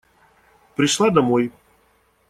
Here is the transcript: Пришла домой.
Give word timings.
Пришла 0.75 1.11
домой. 1.11 1.51